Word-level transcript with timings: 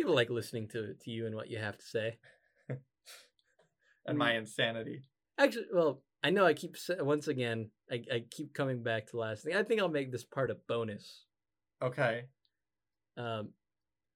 People 0.00 0.14
like 0.14 0.30
listening 0.30 0.66
to 0.68 0.94
to 0.94 1.10
you 1.10 1.26
and 1.26 1.34
what 1.34 1.50
you 1.50 1.58
have 1.58 1.76
to 1.76 1.84
say. 1.84 2.16
and 4.06 4.16
my 4.16 4.32
insanity. 4.32 5.02
Actually, 5.36 5.66
well, 5.74 6.02
I 6.24 6.30
know 6.30 6.46
I 6.46 6.54
keep 6.54 6.74
once 7.00 7.28
again. 7.28 7.68
I, 7.92 8.02
I 8.10 8.24
keep 8.30 8.54
coming 8.54 8.82
back 8.82 9.04
to 9.06 9.12
the 9.12 9.18
last 9.18 9.44
thing. 9.44 9.54
I 9.54 9.62
think 9.62 9.78
I'll 9.78 9.90
make 9.90 10.10
this 10.10 10.24
part 10.24 10.50
a 10.50 10.56
bonus. 10.66 11.26
Okay. 11.82 12.22
Um, 13.18 13.50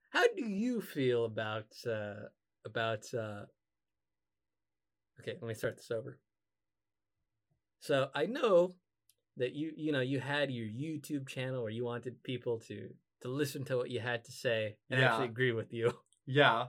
how 0.09 0.25
do 0.35 0.49
you 0.49 0.81
feel 0.81 1.27
about 1.27 1.66
uh, 1.87 2.29
about? 2.64 3.05
Uh... 3.12 3.45
Okay, 5.21 5.37
let 5.39 5.43
me 5.46 5.53
start 5.53 5.77
this 5.77 5.91
over. 5.91 6.19
So 7.80 8.09
I 8.14 8.25
know 8.25 8.73
that 9.37 9.55
you 9.55 9.73
you 9.77 9.93
know 9.93 10.01
you 10.01 10.19
had 10.19 10.51
your 10.51 10.66
YouTube 10.66 11.29
channel 11.29 11.62
where 11.62 11.71
you 11.71 11.85
wanted 11.85 12.23
people 12.23 12.59
to 12.69 12.89
to 13.23 13.29
listen 13.29 13.65
to 13.65 13.77
what 13.77 13.91
you 13.91 14.01
had 14.01 14.25
to 14.25 14.33
say 14.33 14.77
and 14.91 15.01
Yeah. 15.01 15.09
actually 15.11 15.27
agree 15.27 15.53
with 15.53 15.73
you. 15.73 15.93
Yeah. 16.27 16.69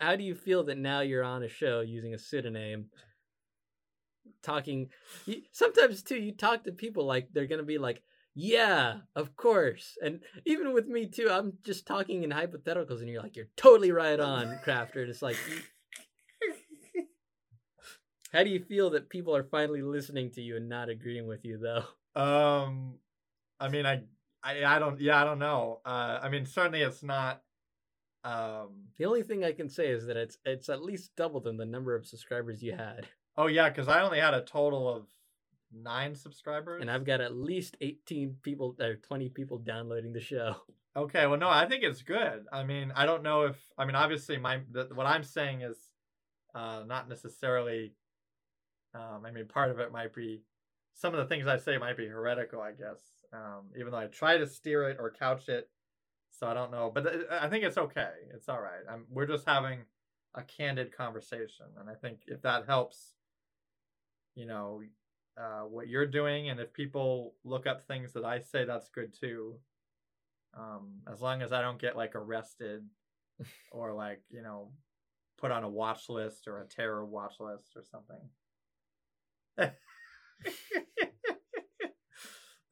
How 0.00 0.16
do 0.16 0.24
you 0.24 0.34
feel 0.34 0.64
that 0.64 0.78
now 0.78 1.00
you're 1.00 1.22
on 1.22 1.42
a 1.42 1.48
show 1.48 1.80
using 1.82 2.14
a 2.14 2.18
pseudonym, 2.18 2.88
talking? 4.42 4.88
you- 5.26 5.42
Sometimes 5.52 6.02
too, 6.02 6.16
you 6.16 6.32
talk 6.32 6.64
to 6.64 6.72
people 6.72 7.04
like 7.04 7.28
they're 7.32 7.46
gonna 7.46 7.62
be 7.62 7.76
like, 7.78 8.02
"Yeah, 8.34 9.00
of 9.14 9.36
course," 9.36 9.98
and 10.02 10.20
even 10.46 10.72
with 10.72 10.86
me 10.88 11.06
too, 11.06 11.28
I'm 11.30 11.58
just 11.62 11.86
talking 11.86 12.22
in 12.24 12.30
hypotheticals, 12.30 13.00
and 13.00 13.08
you're 13.10 13.22
like, 13.22 13.36
"You're 13.36 13.50
totally 13.56 13.92
right 13.92 14.18
on, 14.18 14.58
Crafter." 14.64 15.02
And 15.02 15.10
it's 15.10 15.22
like, 15.22 15.36
how 18.32 18.42
do 18.42 18.50
you 18.50 18.60
feel 18.64 18.90
that 18.90 19.10
people 19.10 19.36
are 19.36 19.44
finally 19.44 19.82
listening 19.82 20.30
to 20.32 20.40
you 20.40 20.56
and 20.56 20.68
not 20.68 20.88
agreeing 20.88 21.26
with 21.26 21.44
you, 21.44 21.58
though? 21.58 21.84
Um, 22.20 22.98
I 23.60 23.68
mean, 23.68 23.84
I, 23.86 24.02
I, 24.42 24.64
I 24.64 24.78
don't. 24.78 25.00
Yeah, 25.00 25.20
I 25.20 25.24
don't 25.24 25.38
know. 25.38 25.80
Uh, 25.84 26.18
I 26.22 26.28
mean, 26.28 26.46
certainly 26.46 26.82
it's 26.82 27.02
not. 27.02 27.42
Um. 28.24 28.88
The 28.98 29.04
only 29.06 29.22
thing 29.22 29.44
I 29.44 29.52
can 29.52 29.68
say 29.68 29.88
is 29.88 30.06
that 30.06 30.16
it's 30.16 30.38
it's 30.44 30.68
at 30.68 30.82
least 30.82 31.10
double 31.16 31.40
than 31.40 31.56
the 31.56 31.66
number 31.66 31.94
of 31.94 32.06
subscribers 32.06 32.62
you 32.62 32.72
had, 32.72 33.06
Oh 33.36 33.46
yeah, 33.46 33.68
because 33.68 33.88
I 33.88 34.02
only 34.02 34.20
had 34.20 34.34
a 34.34 34.42
total 34.42 34.88
of 34.88 35.06
nine 35.72 36.14
subscribers. 36.14 36.80
and 36.82 36.90
I've 36.90 37.04
got 37.04 37.20
at 37.20 37.34
least 37.34 37.76
18 37.80 38.36
people 38.42 38.76
or 38.78 38.96
20 38.96 39.30
people 39.30 39.58
downloading 39.58 40.12
the 40.12 40.20
show. 40.20 40.56
Okay, 40.94 41.26
well, 41.26 41.38
no, 41.38 41.48
I 41.48 41.66
think 41.66 41.84
it's 41.84 42.02
good. 42.02 42.44
I 42.52 42.64
mean, 42.64 42.92
I 42.94 43.06
don't 43.06 43.22
know 43.22 43.44
if 43.44 43.56
I 43.78 43.86
mean, 43.86 43.94
obviously, 43.94 44.36
my 44.36 44.60
the, 44.70 44.90
what 44.92 45.06
I'm 45.06 45.22
saying 45.24 45.62
is 45.62 45.78
uh, 46.54 46.82
not 46.86 47.08
necessarily. 47.08 47.94
Um, 48.94 49.24
I 49.24 49.30
mean, 49.30 49.46
part 49.48 49.70
of 49.70 49.78
it 49.80 49.90
might 49.90 50.14
be 50.14 50.42
some 50.92 51.14
of 51.14 51.18
the 51.18 51.24
things 51.24 51.46
I 51.46 51.56
say 51.56 51.78
might 51.78 51.96
be 51.96 52.06
heretical, 52.06 52.60
I 52.60 52.72
guess. 52.72 53.00
Um, 53.32 53.66
even 53.78 53.92
though 53.92 53.98
I 53.98 54.06
try 54.06 54.36
to 54.38 54.46
steer 54.46 54.88
it 54.90 54.98
or 55.00 55.10
couch 55.10 55.48
it, 55.48 55.68
so 56.30 56.46
I 56.48 56.54
don't 56.54 56.70
know, 56.72 56.90
but 56.94 57.04
th- 57.10 57.26
I 57.30 57.48
think 57.48 57.64
it's 57.64 57.78
okay. 57.78 58.10
It's 58.34 58.48
all 58.48 58.60
right. 58.60 58.82
I'm, 58.90 59.06
we're 59.10 59.26
just 59.26 59.46
having 59.48 59.80
a 60.34 60.42
candid 60.42 60.96
conversation, 60.96 61.66
and 61.80 61.90
I 61.90 61.94
think 61.94 62.20
if 62.26 62.42
that 62.42 62.66
helps, 62.66 63.14
you 64.34 64.46
know, 64.46 64.82
uh, 65.38 65.62
what 65.62 65.88
you're 65.88 66.06
doing, 66.06 66.50
and 66.50 66.60
if 66.60 66.72
people 66.72 67.34
look 67.44 67.66
up 67.66 67.86
things 67.86 68.12
that 68.12 68.24
I 68.24 68.40
say, 68.40 68.64
that's 68.64 68.88
good 68.88 69.14
too 69.18 69.56
um, 70.56 71.00
as 71.10 71.20
long 71.20 71.42
as 71.42 71.52
I 71.52 71.62
don't 71.62 71.80
get 71.80 71.96
like 71.96 72.14
arrested 72.14 72.84
or 73.72 73.92
like 73.94 74.22
you 74.30 74.42
know 74.42 74.70
put 75.38 75.50
on 75.50 75.64
a 75.64 75.68
watch 75.68 76.08
list 76.08 76.48
or 76.48 76.60
a 76.60 76.66
terror 76.66 77.04
watch 77.04 77.34
list 77.40 77.72
or 77.76 77.84
something. 77.90 78.18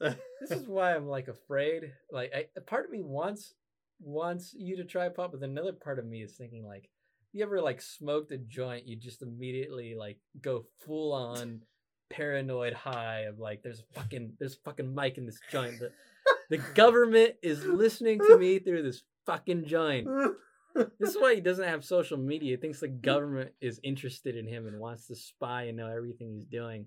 this 0.41 0.51
is 0.51 0.67
why 0.67 0.95
I'm 0.95 1.07
like 1.07 1.29
afraid. 1.29 1.93
Like, 2.11 2.33
I, 2.35 2.47
a 2.57 2.61
part 2.61 2.87
of 2.87 2.91
me 2.91 3.03
wants 3.03 3.55
wants 4.01 4.55
you 4.57 4.77
to 4.77 4.85
try 4.85 5.09
pot, 5.09 5.33
but 5.33 5.43
another 5.43 5.73
part 5.73 5.99
of 5.99 6.07
me 6.07 6.23
is 6.23 6.33
thinking 6.33 6.65
like, 6.65 6.89
you 7.33 7.43
ever 7.45 7.61
like 7.61 7.83
smoked 7.83 8.33
a 8.33 8.39
joint, 8.39 8.89
you 8.89 8.97
just 8.97 9.23
immediately 9.23 9.95
like 9.95 10.19
go 10.41 10.65
full 10.85 11.13
on 11.13 11.61
paranoid 12.09 12.73
high 12.73 13.21
of 13.29 13.39
like, 13.39 13.63
there's 13.63 13.81
a 13.81 13.95
fucking 13.95 14.33
there's 14.39 14.55
a 14.55 14.63
fucking 14.65 14.95
mic 14.95 15.19
in 15.19 15.27
this 15.27 15.41
joint. 15.51 15.79
The, 15.79 15.93
the 16.49 16.59
government 16.75 17.35
is 17.43 17.65
listening 17.65 18.19
to 18.19 18.39
me 18.39 18.59
through 18.59 18.83
this 18.83 19.03
fucking 19.27 19.67
joint. 19.67 20.09
This 20.75 21.11
is 21.11 21.17
why 21.19 21.35
he 21.35 21.41
doesn't 21.41 21.67
have 21.67 21.85
social 21.85 22.17
media. 22.17 22.53
He 22.53 22.57
thinks 22.57 22.81
the 22.81 22.89
government 22.89 23.51
is 23.61 23.81
interested 23.83 24.37
in 24.37 24.47
him 24.47 24.67
and 24.67 24.79
wants 24.79 25.07
to 25.09 25.17
spy 25.17 25.65
and 25.65 25.77
know 25.77 25.89
everything 25.89 26.33
he's 26.33 26.47
doing. 26.47 26.87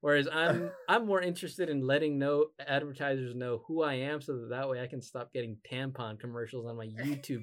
Whereas 0.00 0.28
I'm 0.32 0.70
I'm 0.88 1.06
more 1.06 1.20
interested 1.20 1.68
in 1.68 1.86
letting 1.86 2.18
know 2.18 2.46
advertisers 2.66 3.34
know 3.34 3.62
who 3.66 3.82
I 3.82 3.94
am 3.94 4.20
so 4.20 4.36
that 4.36 4.50
that 4.50 4.68
way 4.68 4.80
I 4.80 4.86
can 4.86 5.02
stop 5.02 5.32
getting 5.32 5.56
tampon 5.70 6.18
commercials 6.18 6.66
on 6.66 6.76
my 6.76 6.86
YouTube 6.86 7.42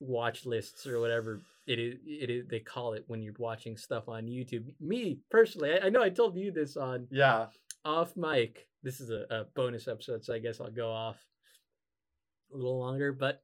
watch 0.00 0.44
lists 0.44 0.84
or 0.86 0.98
whatever 1.00 1.40
it 1.66 1.78
is 1.78 1.94
it 2.04 2.28
is 2.28 2.44
they 2.48 2.58
call 2.58 2.92
it 2.94 3.04
when 3.06 3.22
you're 3.22 3.34
watching 3.38 3.76
stuff 3.76 4.08
on 4.08 4.24
YouTube. 4.24 4.64
Me 4.80 5.20
personally, 5.30 5.72
I, 5.72 5.86
I 5.86 5.88
know 5.90 6.02
I 6.02 6.10
told 6.10 6.36
you 6.36 6.50
this 6.50 6.76
on 6.76 7.06
yeah, 7.10 7.46
off 7.84 8.16
mic. 8.16 8.66
This 8.82 9.00
is 9.00 9.10
a, 9.10 9.26
a 9.30 9.44
bonus 9.54 9.86
episode, 9.86 10.24
so 10.24 10.34
I 10.34 10.40
guess 10.40 10.60
I'll 10.60 10.70
go 10.70 10.90
off 10.90 11.16
a 12.52 12.56
little 12.56 12.80
longer. 12.80 13.12
But 13.12 13.42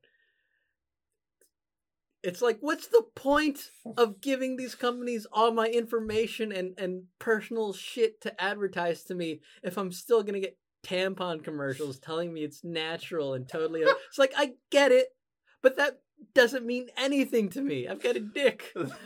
it's 2.29 2.43
like, 2.43 2.59
what's 2.61 2.89
the 2.89 3.05
point 3.15 3.71
of 3.97 4.21
giving 4.21 4.57
these 4.57 4.75
companies 4.75 5.27
all 5.33 5.51
my 5.51 5.67
information 5.67 6.53
and 6.53 6.79
and 6.79 7.05
personal 7.19 7.73
shit 7.73 8.21
to 8.23 8.43
advertise 8.43 9.05
to 9.05 9.15
me 9.15 9.41
if 9.63 9.77
I'm 9.79 9.93
still 9.93 10.23
gonna 10.23 10.41
get 10.41 10.59
tampon 10.85 11.43
commercials 11.43 11.99
telling 11.99 12.33
me 12.33 12.45
it's 12.45 12.63
natural 12.63 13.35
and 13.35 13.49
totally? 13.49 13.81
It's 13.81 14.19
like 14.19 14.33
I 14.37 14.53
get 14.71 14.93
it, 14.93 15.09
but 15.63 15.77
that 15.77 16.01
doesn't 16.35 16.67
mean 16.67 16.89
anything 16.97 17.49
to 17.51 17.61
me. 17.61 17.89
I've 17.89 18.03
got 18.03 18.17
a 18.17 18.21
dick. 18.21 18.73
right. 18.77 18.91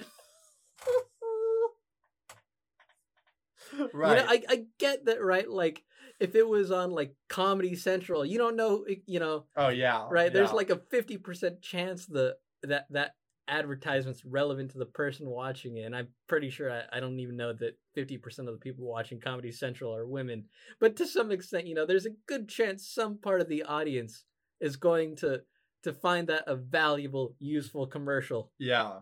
You 3.72 3.98
know, 3.98 4.26
I, 4.28 4.42
I 4.48 4.64
get 4.78 5.06
that, 5.06 5.22
right? 5.22 5.48
Like, 5.48 5.82
if 6.20 6.34
it 6.34 6.46
was 6.46 6.70
on 6.70 6.90
like 6.90 7.14
Comedy 7.28 7.74
Central, 7.74 8.24
you 8.24 8.36
don't 8.38 8.56
know, 8.56 8.84
you 9.06 9.18
know, 9.18 9.46
oh 9.56 9.68
yeah, 9.68 10.06
right? 10.10 10.32
There's 10.32 10.52
like 10.52 10.70
a 10.70 10.76
fifty 10.90 11.16
percent 11.16 11.62
chance 11.62 12.06
the 12.06 12.36
that 12.62 12.86
that 12.90 13.12
advertisement's 13.48 14.24
relevant 14.24 14.70
to 14.70 14.78
the 14.78 14.86
person 14.86 15.26
watching 15.26 15.76
it, 15.76 15.82
and 15.82 15.96
I'm 15.96 16.08
pretty 16.28 16.48
sure 16.48 16.70
I, 16.70 16.82
I 16.92 17.00
don't 17.00 17.20
even 17.20 17.36
know 17.36 17.52
that 17.52 17.78
fifty 17.94 18.18
percent 18.18 18.48
of 18.48 18.54
the 18.54 18.60
people 18.60 18.86
watching 18.86 19.20
Comedy 19.20 19.50
Central 19.50 19.94
are 19.94 20.06
women. 20.06 20.44
But 20.80 20.96
to 20.96 21.06
some 21.06 21.30
extent, 21.30 21.66
you 21.66 21.74
know, 21.74 21.86
there's 21.86 22.06
a 22.06 22.16
good 22.26 22.48
chance 22.48 22.88
some 22.88 23.18
part 23.18 23.40
of 23.40 23.48
the 23.48 23.62
audience 23.64 24.24
is 24.60 24.76
going 24.76 25.16
to 25.16 25.42
to 25.82 25.92
find 25.92 26.28
that 26.28 26.44
a 26.46 26.54
valuable, 26.54 27.34
useful 27.38 27.86
commercial 27.86 28.52
yeah. 28.58 29.00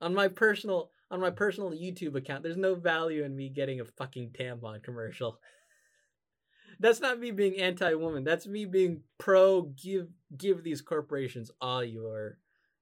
on 0.00 0.14
my 0.14 0.28
personal 0.28 0.90
on 1.10 1.20
my 1.20 1.30
personal 1.30 1.70
YouTube 1.70 2.16
account, 2.16 2.42
there's 2.42 2.56
no 2.56 2.74
value 2.74 3.24
in 3.24 3.36
me 3.36 3.48
getting 3.48 3.80
a 3.80 3.84
fucking 3.84 4.30
tampon 4.38 4.82
commercial. 4.82 5.38
That's 6.80 7.00
not 7.00 7.18
me 7.18 7.30
being 7.30 7.58
anti-woman. 7.58 8.24
That's 8.24 8.46
me 8.46 8.66
being 8.66 9.02
pro 9.18 9.62
give 9.62 10.08
give 10.36 10.62
these 10.62 10.82
corporations 10.82 11.50
all 11.60 11.82
your 11.82 12.38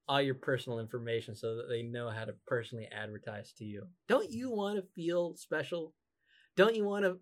all 0.09 0.20
your 0.20 0.34
personal 0.34 0.78
information 0.78 1.34
so 1.34 1.56
that 1.56 1.69
they 1.69 1.82
know 1.82 2.10
how 2.10 2.25
to 2.25 2.34
personally 2.47 2.88
advertise 2.92 3.53
to 3.59 3.65
you. 3.65 3.87
Don't 4.09 4.31
you 4.31 4.50
want 4.50 4.76
to 4.76 4.84
feel 4.94 5.34
special? 5.37 5.94
Don't 6.56 6.76
you 6.76 6.84
want 6.84 7.04
to 7.04 7.19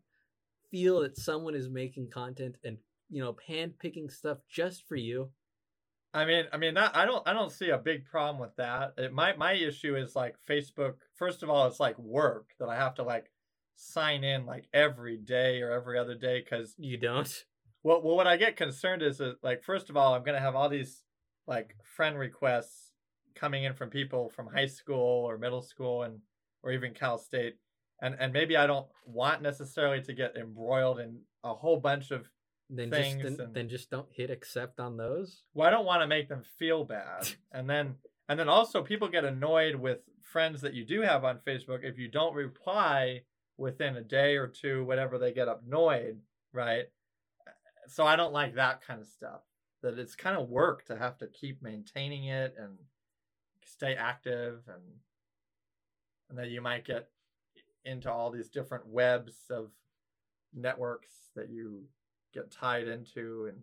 feel 0.70 1.00
that 1.00 1.18
someone 1.18 1.54
is 1.54 1.68
making 1.68 2.10
content 2.12 2.56
and 2.64 2.78
you 3.08 3.22
know 3.22 3.36
handpicking 3.48 4.10
stuff 4.10 4.38
just 4.50 4.86
for 4.88 4.96
you? 4.96 5.30
I 6.14 6.26
mean, 6.26 6.44
I 6.52 6.58
mean, 6.58 6.74
that, 6.74 6.94
I 6.94 7.06
don't, 7.06 7.26
I 7.26 7.32
don't 7.32 7.50
see 7.50 7.70
a 7.70 7.78
big 7.78 8.04
problem 8.04 8.38
with 8.38 8.54
that. 8.56 8.92
It, 8.98 9.14
my, 9.14 9.34
my 9.34 9.54
issue 9.54 9.96
is 9.96 10.14
like 10.14 10.34
Facebook. 10.46 10.96
First 11.14 11.42
of 11.42 11.48
all, 11.48 11.66
it's 11.66 11.80
like 11.80 11.98
work 11.98 12.48
that 12.60 12.68
I 12.68 12.76
have 12.76 12.96
to 12.96 13.02
like 13.02 13.32
sign 13.76 14.22
in 14.22 14.44
like 14.44 14.66
every 14.74 15.16
day 15.16 15.62
or 15.62 15.70
every 15.70 15.98
other 15.98 16.14
day 16.14 16.44
because 16.44 16.74
You 16.76 16.98
don't. 16.98 17.32
Well, 17.82 18.02
well, 18.02 18.14
what 18.14 18.26
I 18.26 18.36
get 18.36 18.56
concerned 18.56 19.02
is 19.02 19.18
that, 19.18 19.42
like, 19.42 19.64
first 19.64 19.90
of 19.90 19.96
all, 19.96 20.14
I'm 20.14 20.22
gonna 20.22 20.38
have 20.38 20.54
all 20.54 20.68
these 20.68 21.02
like 21.52 21.76
friend 21.96 22.18
requests 22.18 22.92
coming 23.34 23.64
in 23.64 23.74
from 23.74 23.90
people 23.90 24.30
from 24.30 24.46
high 24.46 24.66
school 24.66 25.28
or 25.28 25.36
middle 25.36 25.60
school 25.60 26.02
and 26.02 26.18
or 26.62 26.72
even 26.72 26.94
Cal 26.94 27.18
State, 27.18 27.56
and 28.00 28.16
and 28.18 28.32
maybe 28.32 28.56
I 28.56 28.66
don't 28.66 28.86
want 29.04 29.42
necessarily 29.42 30.00
to 30.02 30.14
get 30.14 30.36
embroiled 30.36 30.98
in 30.98 31.20
a 31.44 31.54
whole 31.54 31.78
bunch 31.78 32.10
of. 32.10 32.28
Then 32.74 32.90
Things 32.90 33.22
just 33.22 33.36
then, 33.36 33.52
then 33.52 33.68
just 33.68 33.90
don't 33.90 34.08
hit 34.10 34.30
accept 34.30 34.80
on 34.80 34.96
those. 34.96 35.42
Well, 35.52 35.68
I 35.68 35.70
don't 35.70 35.84
want 35.84 36.00
to 36.00 36.06
make 36.06 36.28
them 36.30 36.42
feel 36.58 36.84
bad, 36.84 37.28
and 37.52 37.68
then 37.68 37.96
and 38.30 38.38
then 38.38 38.48
also 38.48 38.82
people 38.82 39.08
get 39.08 39.26
annoyed 39.26 39.74
with 39.74 39.98
friends 40.22 40.62
that 40.62 40.72
you 40.72 40.86
do 40.86 41.02
have 41.02 41.22
on 41.22 41.40
Facebook 41.46 41.80
if 41.82 41.98
you 41.98 42.08
don't 42.08 42.34
reply 42.34 43.22
within 43.58 43.96
a 43.96 44.02
day 44.02 44.36
or 44.36 44.46
two, 44.46 44.84
whatever 44.86 45.18
they 45.18 45.32
get 45.32 45.48
annoyed, 45.48 46.18
right? 46.54 46.86
So 47.88 48.06
I 48.06 48.16
don't 48.16 48.32
like 48.32 48.54
that 48.54 48.80
kind 48.86 49.02
of 49.02 49.06
stuff. 49.06 49.42
That 49.82 49.98
it's 49.98 50.14
kind 50.14 50.36
of 50.36 50.48
work 50.48 50.84
to 50.86 50.96
have 50.96 51.18
to 51.18 51.26
keep 51.26 51.62
maintaining 51.62 52.24
it 52.26 52.54
and 52.58 52.78
stay 53.64 53.94
active, 53.94 54.62
and 54.68 54.82
and 56.30 56.38
that 56.38 56.50
you 56.50 56.60
might 56.60 56.84
get 56.84 57.10
into 57.84 58.10
all 58.10 58.30
these 58.30 58.48
different 58.48 58.86
webs 58.86 59.34
of 59.50 59.70
networks 60.54 61.30
that 61.34 61.50
you 61.50 61.84
get 62.32 62.50
tied 62.50 62.88
into, 62.88 63.46
and 63.48 63.58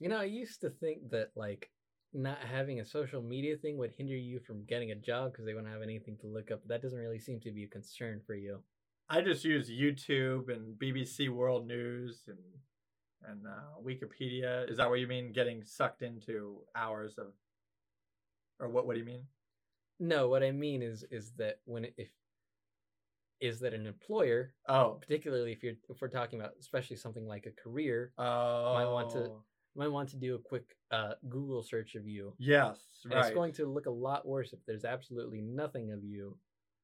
You 0.00 0.08
know, 0.08 0.18
I 0.18 0.24
used 0.24 0.62
to 0.62 0.70
think 0.70 1.10
that 1.10 1.30
like 1.36 1.70
not 2.12 2.38
having 2.38 2.80
a 2.80 2.84
social 2.84 3.22
media 3.22 3.56
thing 3.56 3.76
would 3.78 3.92
hinder 3.96 4.16
you 4.16 4.40
from 4.40 4.64
getting 4.64 4.90
a 4.90 4.96
job 4.96 5.30
because 5.30 5.44
they 5.44 5.54
wouldn't 5.54 5.72
have 5.72 5.82
anything 5.82 6.16
to 6.22 6.26
look 6.26 6.50
up. 6.50 6.66
That 6.66 6.82
doesn't 6.82 6.98
really 6.98 7.20
seem 7.20 7.38
to 7.40 7.52
be 7.52 7.64
a 7.64 7.68
concern 7.68 8.20
for 8.26 8.34
you. 8.34 8.60
I 9.08 9.20
just 9.20 9.44
use 9.44 9.70
YouTube 9.70 10.48
and 10.48 10.78
BBC 10.78 11.28
World 11.28 11.66
News 11.66 12.22
and 12.28 12.38
and 13.28 13.46
uh, 13.46 13.80
Wikipedia. 13.84 14.70
Is 14.70 14.76
that 14.78 14.88
what 14.88 15.00
you 15.00 15.06
mean? 15.06 15.32
Getting 15.32 15.62
sucked 15.64 16.02
into 16.02 16.58
hours 16.74 17.16
of, 17.18 17.32
or 18.58 18.68
what? 18.68 18.86
What 18.86 18.94
do 18.94 19.00
you 19.00 19.06
mean? 19.06 19.22
No, 19.98 20.28
what 20.28 20.42
I 20.42 20.50
mean 20.50 20.82
is 20.82 21.04
is 21.10 21.32
that 21.32 21.60
when 21.64 21.84
it, 21.84 21.94
if 21.96 22.08
is 23.40 23.60
that 23.60 23.72
an 23.72 23.86
employer, 23.86 24.52
Oh, 24.68 24.98
particularly 25.00 25.52
if 25.52 25.62
you're 25.62 25.74
if 25.88 26.00
we're 26.00 26.08
talking 26.08 26.40
about 26.40 26.52
especially 26.60 26.96
something 26.96 27.26
like 27.26 27.46
a 27.46 27.50
career, 27.62 28.12
oh, 28.18 28.74
might 28.74 28.90
want 28.90 29.10
to- 29.10 29.32
might 29.76 29.88
want 29.88 30.08
to 30.08 30.16
do 30.16 30.34
a 30.34 30.38
quick 30.38 30.76
uh, 30.90 31.12
Google 31.28 31.62
search 31.62 31.94
of 31.94 32.04
you. 32.04 32.34
Yes, 32.38 32.76
And 33.04 33.14
right. 33.14 33.26
It's 33.26 33.34
going 33.34 33.52
to 33.52 33.66
look 33.66 33.86
a 33.86 33.90
lot 33.90 34.26
worse 34.26 34.52
if 34.52 34.58
there's 34.66 34.84
absolutely 34.84 35.40
nothing 35.42 35.92
of 35.92 36.02
you, 36.02 36.36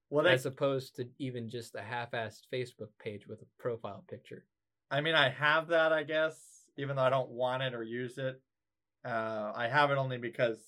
well, 0.09 0.23
they, 0.25 0.31
as 0.35 0.47
opposed 0.47 0.95
to 0.97 1.09
even 1.19 1.49
just 1.49 1.75
a 1.75 1.83
half-assed 1.83 2.43
Facebook 2.53 2.91
page 3.01 3.27
with 3.27 3.43
a 3.43 3.47
profile 3.59 4.05
picture. 4.09 4.45
I 4.91 5.01
mean, 5.01 5.15
I 5.15 5.29
have 5.31 5.69
that, 5.69 5.93
I 5.93 6.03
guess, 6.05 6.39
even 6.77 6.97
though 6.97 7.03
I 7.03 7.11
don't 7.11 7.31
want 7.31 7.63
it 7.63 7.75
or 7.75 7.83
use 7.83 8.19
it. 8.19 8.41
Uh, 9.05 9.53
I 9.55 9.69
have 9.69 9.91
it 9.91 9.99
only 9.99 10.19
because 10.19 10.59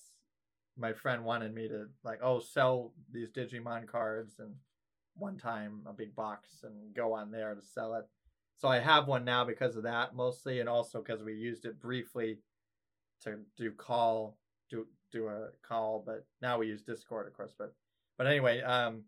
my 0.77 0.93
friend 0.93 1.23
wanted 1.23 1.53
me 1.53 1.67
to 1.67 1.87
like, 2.03 2.19
oh, 2.23 2.39
sell 2.39 2.93
these 3.11 3.29
Digimon 3.29 3.87
cards 3.87 4.39
and 4.39 4.53
one 5.15 5.37
time 5.37 5.81
a 5.85 5.93
big 5.93 6.15
box 6.15 6.63
and 6.63 6.93
go 6.95 7.13
on 7.13 7.31
there 7.31 7.53
to 7.53 7.61
sell 7.61 7.95
it. 7.95 8.05
So 8.55 8.67
I 8.67 8.79
have 8.79 9.07
one 9.07 9.23
now 9.23 9.45
because 9.45 9.75
of 9.75 9.83
that 9.83 10.15
mostly, 10.15 10.59
and 10.59 10.67
also 10.67 11.01
because 11.01 11.23
we 11.23 11.33
used 11.33 11.65
it 11.65 11.79
briefly 11.79 12.39
to 13.23 13.37
do 13.57 13.71
call, 13.71 14.37
do 14.69 14.85
do 15.11 15.27
a 15.27 15.47
call, 15.61 16.03
but 16.05 16.25
now 16.41 16.57
we 16.57 16.67
use 16.67 16.81
Discord, 16.81 17.27
of 17.27 17.33
course. 17.33 17.53
But 17.57 17.73
but 18.17 18.27
anyway, 18.27 18.61
um, 18.61 19.03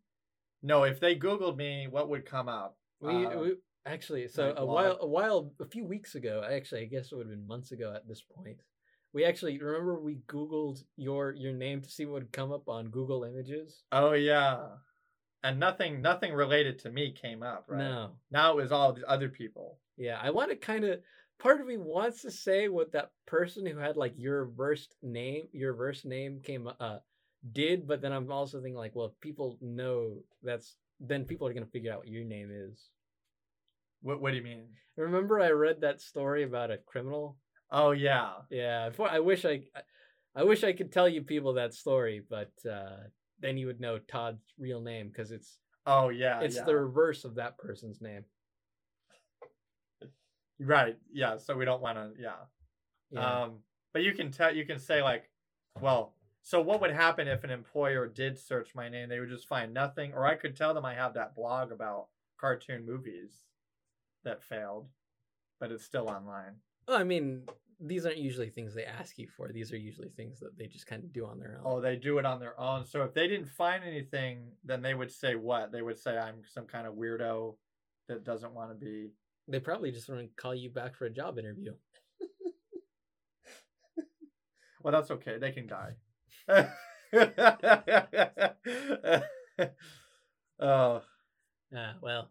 no, 0.64 0.84
if 0.84 1.00
they 1.00 1.18
Googled 1.18 1.58
me, 1.58 1.88
what 1.90 2.10
would 2.10 2.26
come 2.26 2.48
up? 2.48 2.78
We, 3.02 3.26
Uh, 3.26 3.40
we 3.40 3.56
actually 3.86 4.28
so 4.28 4.54
a 4.58 4.66
while 4.66 4.98
a 5.02 5.08
while 5.08 5.52
a 5.60 5.66
few 5.66 5.86
weeks 5.86 6.16
ago, 6.16 6.44
actually 6.50 6.82
I 6.82 6.86
guess 6.86 7.12
it 7.12 7.16
would 7.16 7.28
have 7.28 7.36
been 7.36 7.48
months 7.48 7.72
ago 7.72 7.94
at 7.96 8.08
this 8.08 8.22
point. 8.22 8.58
We 9.14 9.26
actually 9.26 9.60
remember 9.60 10.00
we 10.00 10.20
Googled 10.28 10.84
your 10.96 11.34
your 11.34 11.54
name 11.54 11.82
to 11.82 11.90
see 11.90 12.06
what 12.06 12.14
would 12.22 12.32
come 12.32 12.52
up 12.52 12.70
on 12.70 12.90
Google 12.90 13.24
Images. 13.24 13.84
Oh 13.92 14.14
yeah, 14.14 14.60
and 15.44 15.60
nothing 15.60 16.02
nothing 16.02 16.34
related 16.34 16.80
to 16.80 16.90
me 16.92 17.14
came 17.14 17.44
up. 17.44 17.66
Right 17.68 17.80
No, 17.80 18.12
now 18.32 18.52
it 18.52 18.62
was 18.62 18.72
all 18.72 18.94
the 18.94 19.10
other 19.10 19.30
people. 19.30 19.80
yeah, 19.98 20.20
I 20.22 20.32
want 20.32 20.52
to 20.52 20.56
kind 20.56 20.86
of. 20.86 21.00
Part 21.40 21.60
of 21.60 21.66
me 21.66 21.76
wants 21.78 22.22
to 22.22 22.30
say 22.30 22.68
what 22.68 22.92
that 22.92 23.10
person 23.26 23.66
who 23.66 23.80
had 23.80 23.98
like 23.98 24.14
your 24.16 24.46
reversed 24.46 24.96
name, 25.02 25.46
your 25.52 25.72
reverse 25.72 26.06
name 26.06 26.40
came 26.44 26.70
uh 26.80 27.00
did, 27.52 27.88
but 27.88 28.00
then 28.00 28.14
I'm 28.14 28.32
also 28.32 28.62
thinking 28.62 28.78
like, 28.78 28.96
well, 28.96 29.08
if 29.08 29.20
people 29.22 29.58
know 29.60 30.18
that's 30.44 30.76
then 31.00 31.26
people 31.26 31.48
are 31.48 31.54
gonna 31.54 31.66
figure 31.66 31.92
out 31.92 32.00
what 32.00 32.08
your 32.10 32.26
name 32.26 32.52
is. 32.54 32.92
What 34.02 34.22
What 34.22 34.32
do 34.32 34.38
you 34.38 34.44
mean? 34.44 34.66
Remember, 34.98 35.40
I 35.40 35.52
read 35.52 35.82
that 35.82 36.02
story 36.02 36.44
about 36.44 36.70
a 36.70 36.78
criminal 36.78 37.38
Oh 37.72 37.92
yeah, 37.92 38.32
Yeah, 38.50 38.90
I 39.10 39.20
wish 39.20 39.46
I, 39.46 39.62
I 40.36 40.44
wish 40.44 40.64
I 40.64 40.74
could 40.74 40.92
tell 40.92 41.08
you 41.08 41.22
people 41.22 41.54
that 41.54 41.74
story, 41.74 42.22
but 42.30 42.52
uh, 42.70 42.98
then 43.40 43.58
you 43.58 43.68
would 43.68 43.80
know 43.80 43.98
Todd's 43.98 44.44
real 44.60 44.82
name 44.82 45.08
because 45.08 45.32
it's 45.32 45.58
oh 45.86 46.10
yeah. 46.10 46.42
it's 46.42 46.58
yeah. 46.58 46.64
the 46.66 46.76
reverse 46.76 47.24
of 47.24 47.36
that 47.36 47.58
person's 47.58 48.02
name. 48.02 48.26
right. 50.60 50.98
Yeah. 51.14 51.38
So 51.38 51.56
we 51.56 51.64
don't 51.64 51.82
want 51.82 51.98
to. 51.98 52.12
Yeah. 52.22 52.32
Yeah. 53.10 53.44
Um. 53.44 53.60
But 53.94 54.04
you 54.04 54.14
can 54.14 54.32
tell. 54.32 54.54
You 54.54 54.66
can 54.66 54.80
say 54.80 55.02
like, 55.02 55.30
well. 55.80 56.16
So 56.44 56.60
what 56.60 56.82
would 56.82 56.92
happen 56.92 57.28
if 57.28 57.44
an 57.44 57.52
employer 57.52 58.08
did 58.08 58.38
search 58.38 58.74
my 58.74 58.90
name? 58.90 59.10
They 59.10 59.20
would 59.20 59.30
just 59.30 59.48
find 59.48 59.76
nothing, 59.76 60.12
or 60.14 60.26
I 60.26 60.34
could 60.34 60.56
tell 60.56 60.74
them 60.74 60.86
I 60.86 60.96
have 60.96 61.14
that 61.14 61.36
blog 61.36 61.72
about 61.72 62.08
cartoon 62.40 62.84
movies 62.84 63.44
that 64.24 64.44
failed, 64.44 64.88
but 65.60 65.72
it's 65.72 65.84
still 65.86 66.10
online. 66.10 66.56
oh, 66.88 66.98
I 66.98 67.04
mean, 67.04 67.44
these 67.80 68.06
aren't 68.06 68.18
usually 68.18 68.50
things 68.50 68.74
they 68.76 68.86
ask 68.86 69.18
you 69.18 69.28
for. 69.28 69.52
These 69.52 69.72
are 69.74 69.78
usually 69.78 70.10
things 70.10 70.40
that 70.40 70.58
they 70.58 70.68
just 70.68 70.88
kind 70.88 71.04
of 71.04 71.12
do 71.14 71.26
on 71.26 71.40
their 71.40 71.58
own. 71.58 71.64
Oh, 71.66 71.82
they 71.82 71.96
do 71.96 72.18
it 72.20 72.26
on 72.26 72.40
their 72.40 72.60
own. 72.60 72.86
So 72.86 73.04
if 73.04 73.14
they 73.14 73.28
didn't 73.28 73.50
find 73.50 73.84
anything, 73.84 74.52
then 74.64 74.82
they 74.82 74.94
would 74.94 75.12
say 75.12 75.36
what? 75.36 75.72
They 75.72 75.82
would 75.82 76.00
say 76.00 76.18
I'm 76.18 76.42
some 76.46 76.66
kind 76.68 76.86
of 76.88 76.94
weirdo 76.94 77.56
that 78.08 78.24
doesn't 78.24 78.54
want 78.54 78.70
to 78.72 78.76
be. 78.76 79.12
They 79.48 79.60
probably 79.60 79.92
just 79.92 80.10
want 80.10 80.22
to 80.22 80.42
call 80.42 80.54
you 80.54 80.70
back 80.70 80.96
for 80.96 81.06
a 81.06 81.10
job 81.10 81.40
interview. 81.40 81.74
Well, 84.84 84.92
that's 84.92 85.12
okay. 85.12 85.38
They 85.38 85.52
can 85.52 85.68
die. 85.68 85.96
oh, 90.60 91.02
Ah, 91.74 91.96
well, 92.02 92.30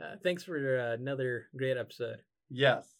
uh, 0.00 0.16
thanks 0.22 0.42
for 0.42 0.78
uh, 0.78 0.94
another 0.94 1.46
great 1.56 1.76
episode. 1.76 2.18
yes. 2.50 2.96